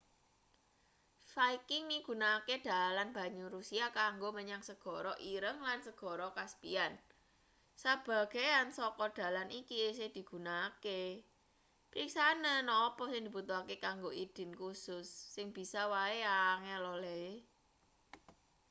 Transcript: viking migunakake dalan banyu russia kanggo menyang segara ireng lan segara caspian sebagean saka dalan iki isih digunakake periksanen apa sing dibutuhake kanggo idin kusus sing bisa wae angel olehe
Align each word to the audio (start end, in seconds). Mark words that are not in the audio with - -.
viking 1.33 1.83
migunakake 1.91 2.55
dalan 2.67 3.09
banyu 3.17 3.45
russia 3.55 3.85
kanggo 3.99 4.29
menyang 4.37 4.63
segara 4.69 5.13
ireng 5.33 5.59
lan 5.67 5.79
segara 5.87 6.27
caspian 6.37 6.93
sebagean 7.83 8.67
saka 8.79 9.05
dalan 9.19 9.49
iki 9.61 9.77
isih 9.89 10.09
digunakake 10.17 11.03
periksanen 11.91 12.65
apa 12.85 13.03
sing 13.11 13.21
dibutuhake 13.27 13.75
kanggo 13.85 14.09
idin 14.23 14.51
kusus 14.61 15.07
sing 15.33 15.47
bisa 15.57 15.81
wae 15.93 16.19
angel 16.51 16.83
olehe 16.95 17.33